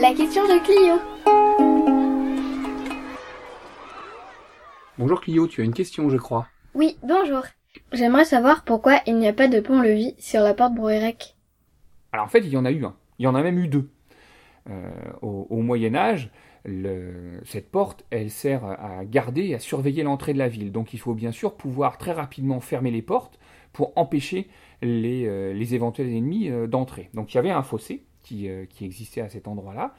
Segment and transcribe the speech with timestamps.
[0.00, 0.96] La question de Clio.
[4.98, 6.46] Bonjour Clio, tu as une question, je crois.
[6.74, 7.42] Oui, bonjour.
[7.92, 11.36] J'aimerais savoir pourquoi il n'y a pas de pont-levis sur la porte Brouérec.
[12.12, 12.96] Alors en fait, il y en a eu un.
[13.18, 13.90] Il y en a même eu deux.
[14.70, 14.90] Euh,
[15.22, 16.30] au, au Moyen Âge,
[16.64, 20.72] le- cette porte, elle sert à garder et à surveiller l'entrée de la ville.
[20.72, 23.38] Donc il faut bien sûr pouvoir très rapidement fermer les portes
[23.72, 24.48] pour empêcher
[24.82, 27.10] les, euh, les éventuels ennemis euh, d'entrer.
[27.14, 29.94] Donc il y avait un fossé qui, euh, qui existait à cet endroit-là,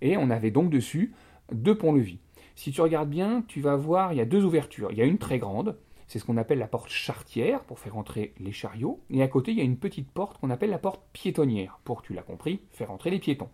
[0.00, 1.12] et on avait donc dessus
[1.52, 2.18] deux ponts-levis.
[2.56, 4.92] Si tu regardes bien, tu vas voir, il y a deux ouvertures.
[4.92, 7.96] Il y a une très grande, c'est ce qu'on appelle la porte charretière pour faire
[7.96, 10.78] entrer les chariots, et à côté il y a une petite porte qu'on appelle la
[10.78, 13.48] porte piétonnière pour, tu l'as compris, faire entrer les piétons.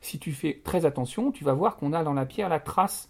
[0.00, 3.08] Si tu fais très attention, tu vas voir qu'on a dans la pierre la trace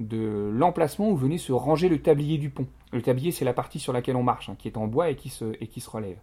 [0.00, 2.66] de l'emplacement où venait se ranger le tablier du pont.
[2.92, 5.16] Le tablier, c'est la partie sur laquelle on marche, hein, qui est en bois et
[5.16, 6.18] qui, se, relève.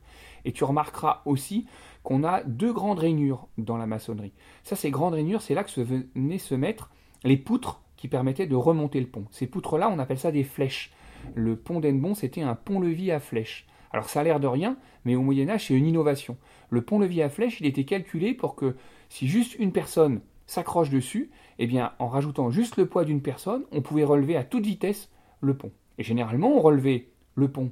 [0.46, 1.66] Et tu remarqueras aussi
[2.04, 4.34] qu'on a deux grandes rainures dans la maçonnerie.
[4.64, 6.92] Ça, ces grandes rainures, c'est là que se venaient se mettre
[7.24, 9.26] les poutres qui permettaient de remonter le pont.
[9.32, 10.92] Ces poutres-là, on appelle ça des flèches.
[11.34, 13.66] Le pont d'Ennebon, c'était un pont-levis à flèches.
[13.92, 16.38] Alors ça a l'air de rien, mais au Moyen Âge, c'est une innovation.
[16.70, 18.76] Le pont-levis à flèches, il était calculé pour que
[19.10, 23.66] si juste une personne s'accroche dessus, eh bien, en rajoutant juste le poids d'une personne,
[23.72, 25.10] on pouvait relever à toute vitesse
[25.42, 25.72] le pont.
[26.00, 27.72] Et généralement, on relevait le pont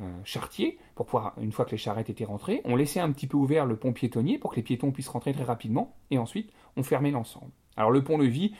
[0.00, 3.26] euh, charretier pour pouvoir, une fois que les charrettes étaient rentrées, on laissait un petit
[3.26, 6.50] peu ouvert le pont piétonnier pour que les piétons puissent rentrer très rapidement, et ensuite,
[6.76, 7.52] on fermait l'ensemble.
[7.76, 8.54] Alors le pont-levis,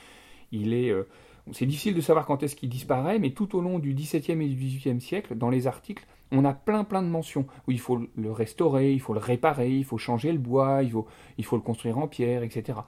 [0.53, 1.09] il est, euh,
[1.53, 4.49] c'est difficile de savoir quand est-ce qu'il disparaît, mais tout au long du XVIIe et
[4.49, 8.01] du XVIIIe siècle, dans les articles, on a plein plein de mentions où il faut
[8.17, 11.07] le restaurer, il faut le réparer, il faut changer le bois, il faut,
[11.39, 12.81] il faut le construire en pierre, etc.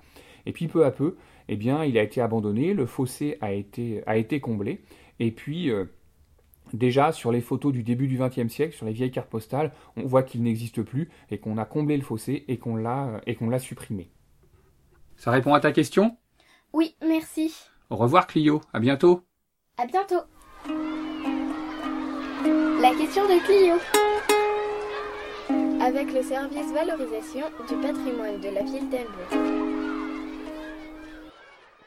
[0.44, 1.16] Et puis peu à peu,
[1.48, 4.80] eh bien, il a été abandonné, le fossé a été, a été comblé,
[5.20, 5.84] et puis euh,
[6.74, 10.06] déjà sur les photos du début du XXe siècle, sur les vieilles cartes postales, on
[10.06, 13.48] voit qu'il n'existe plus et qu'on a comblé le fossé et qu'on l'a et qu'on
[13.48, 14.10] l'a supprimé.
[15.16, 16.16] Ça répond à ta question?
[16.72, 17.54] Oui, merci.
[17.90, 19.22] Au revoir Clio, à bientôt.
[19.76, 20.20] À bientôt.
[22.80, 23.76] La question de Clio.
[25.80, 29.97] Avec le service valorisation du patrimoine de la ville d'Elbeuf.